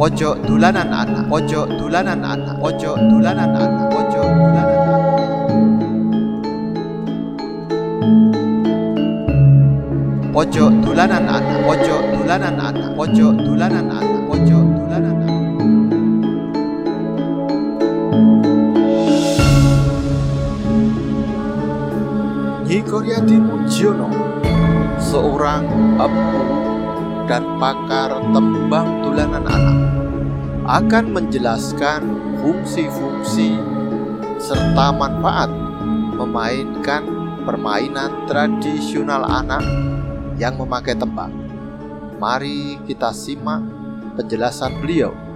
pojok 0.00 0.40
dulanan 0.48 0.88
anak, 0.88 1.28
pojok 1.28 1.76
dulanan 1.76 2.24
anak, 2.24 2.56
pojok 2.56 2.96
dulanan 3.12 3.52
anak, 3.52 3.84
pojok 3.92 4.28
dulanan 4.32 4.80
anak. 4.80 5.04
Pojok 10.32 10.72
dulanan 10.80 11.24
anak, 11.28 11.58
pojok 11.68 12.02
dulanan 12.16 12.56
anak, 12.56 12.88
pojok 12.96 13.34
dulanan 13.44 13.86
anak, 13.92 14.20
pojok 14.24 14.64
dulanan 14.72 15.16
anak. 15.20 15.36
Nyi 22.64 22.80
Koryadi 22.88 23.36
Mujiono, 23.36 24.08
seorang 24.96 25.68
empu 26.00 26.59
dan 27.30 27.46
pakar 27.62 28.10
tembang 28.34 29.06
dulanan 29.06 29.46
anak, 29.46 29.78
akan 30.66 31.14
menjelaskan 31.14 32.02
fungsi-fungsi 32.42 33.54
serta 34.42 34.90
manfaat 34.90 35.46
memainkan 36.18 37.06
permainan 37.46 38.26
tradisional 38.26 39.22
anak 39.22 39.62
yang 40.42 40.58
memakai 40.58 40.98
tembang. 40.98 41.30
Mari 42.18 42.82
kita 42.90 43.14
simak 43.14 43.62
penjelasan 44.18 44.82
beliau. 44.82 45.29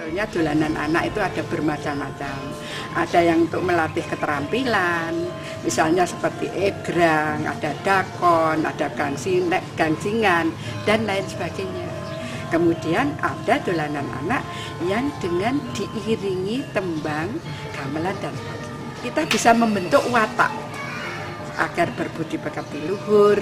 Sebetulnya 0.00 0.32
dolanan 0.32 0.74
anak 0.80 1.12
itu 1.12 1.20
ada 1.20 1.42
bermacam-macam. 1.44 2.38
Ada 2.96 3.20
yang 3.20 3.44
untuk 3.44 3.60
melatih 3.60 4.00
keterampilan, 4.08 5.12
misalnya 5.60 6.08
seperti 6.08 6.48
egrang, 6.56 7.44
ada 7.44 7.76
dakon, 7.84 8.64
ada 8.64 8.88
gangsingan, 8.96 10.56
dan 10.88 11.04
lain 11.04 11.20
sebagainya. 11.28 11.92
Kemudian 12.48 13.12
ada 13.20 13.60
dolanan 13.60 14.08
anak 14.24 14.40
yang 14.88 15.12
dengan 15.20 15.60
diiringi 15.76 16.64
tembang, 16.72 17.36
gamelan, 17.76 18.16
dan 18.24 18.32
sebagainya. 18.32 18.72
Kita 19.04 19.22
bisa 19.28 19.50
membentuk 19.52 20.00
watak 20.08 20.48
agar 21.60 21.92
berbudi 21.92 22.40
pekerti 22.40 22.88
luhur, 22.88 23.36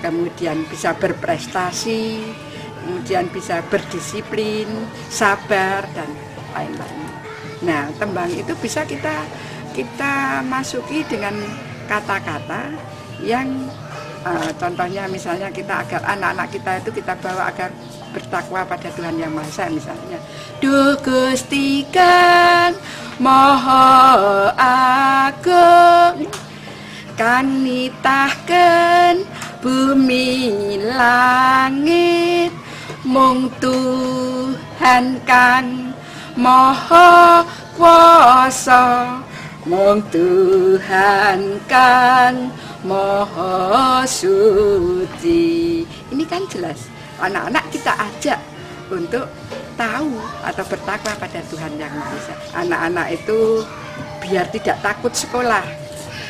kemudian 0.00 0.64
bisa 0.64 0.96
berprestasi, 0.96 2.24
kemudian 2.82 3.28
bisa 3.28 3.60
berdisiplin, 3.68 4.66
sabar 5.12 5.84
dan 5.92 6.08
lain-lain. 6.56 7.08
Nah, 7.60 7.92
tembang 8.00 8.32
itu 8.32 8.56
bisa 8.58 8.88
kita 8.88 9.24
kita 9.76 10.42
masuki 10.48 11.06
dengan 11.06 11.36
kata-kata 11.86 12.74
yang 13.20 13.46
uh, 14.24 14.50
contohnya 14.56 15.06
misalnya 15.06 15.52
kita 15.52 15.84
agar 15.84 16.02
anak-anak 16.16 16.48
kita 16.50 16.72
itu 16.80 16.90
kita 17.02 17.12
bawa 17.20 17.52
agar 17.52 17.70
bertakwa 18.10 18.66
pada 18.66 18.90
Tuhan 18.90 19.16
yang 19.20 19.30
Maha 19.30 19.46
Esa 19.46 19.70
misalnya. 19.70 20.18
Duh 20.58 20.98
Gusti 20.98 21.86
kan 21.94 22.74
Maha 23.20 24.50
Agung 25.30 26.26
kan 27.14 27.44
nitahken 27.60 29.28
bumi 29.60 30.80
langit 30.96 32.50
mung 33.10 33.50
Tuhan 33.58 35.18
kang 35.26 35.90
maha 36.38 37.42
kuasa. 37.74 39.18
Mung 39.66 39.98
Tuhan 40.14 41.58
kang 41.66 42.54
maha 42.86 44.06
suci. 44.06 45.82
Ini 45.84 46.24
kan 46.30 46.46
jelas 46.46 46.86
anak-anak 47.18 47.66
kita 47.74 47.92
ajak 47.98 48.40
untuk 48.94 49.26
tahu 49.74 50.14
atau 50.46 50.64
bertakwa 50.70 51.12
pada 51.18 51.40
Tuhan 51.50 51.72
yang 51.78 51.92
Maha 51.92 52.34
anak-anak 52.62 53.06
itu 53.16 53.66
biar 54.22 54.46
tidak 54.54 54.76
takut 54.86 55.12
sekolah. 55.12 55.66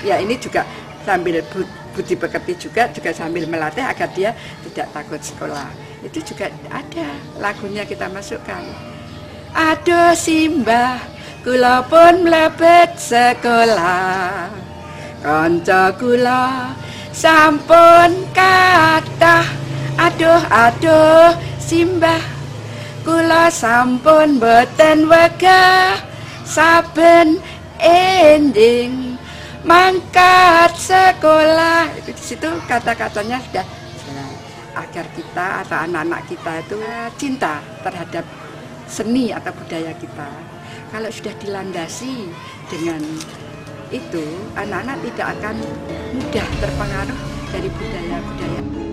Ya 0.00 0.16
ini 0.16 0.34
juga 0.40 0.64
sambil 1.04 1.44
budi 1.92 2.14
pekerti 2.14 2.56
juga 2.56 2.88
juga 2.90 3.10
sambil 3.10 3.46
melatih 3.46 3.84
agar 3.84 4.08
dia 4.14 4.30
tidak 4.68 4.88
takut 4.94 5.20
sekolah. 5.20 5.68
Itu 6.00 6.22
juga 6.24 6.48
ada 6.72 7.08
lagunya 7.36 7.84
kita 7.84 8.08
masukkan. 8.08 8.64
Aduh 9.50 10.14
simbah 10.14 11.02
kula 11.42 11.82
pun 11.90 12.24
mlebet 12.24 12.94
sekolah. 12.96 14.48
Kanca 15.20 15.92
kula 15.98 16.72
sampun 17.12 18.24
kathah. 18.32 19.44
Aduh 20.00 20.42
aduh 20.48 21.36
simbah. 21.60 22.22
Kula 23.04 23.52
sampun 23.52 24.40
boten 24.40 25.08
wegah 25.08 26.00
saben 26.46 27.40
ending. 27.80 29.16
Mangkat 29.60 30.69
sekolah. 30.90 31.94
Itu 32.02 32.10
di 32.10 32.24
situ 32.34 32.50
kata-katanya 32.66 33.38
sudah 33.38 33.66
agar 34.74 35.06
kita 35.14 35.46
atau 35.66 35.78
anak-anak 35.86 36.22
kita 36.30 36.52
itu 36.62 36.78
cinta 37.18 37.62
terhadap 37.82 38.24
seni 38.90 39.30
atau 39.30 39.54
budaya 39.54 39.94
kita. 39.98 40.30
Kalau 40.90 41.10
sudah 41.10 41.34
dilandasi 41.38 42.26
dengan 42.66 43.02
itu 43.90 44.24
anak-anak 44.54 44.98
tidak 45.02 45.28
akan 45.38 45.56
mudah 46.14 46.46
terpengaruh 46.62 47.18
dari 47.50 47.68
budaya-budaya 47.70 48.89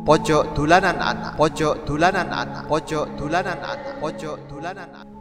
Pojok 0.00 0.56
dulanan 0.56 0.96
anak, 0.96 1.36
pojok 1.36 1.84
dulanan 1.84 2.32
anak, 2.32 2.64
pojok 2.64 3.04
dulanan 3.20 3.60
anak, 3.60 4.00
pojok 4.00 4.36
dulanan 4.48 4.88
anak. 4.96 5.19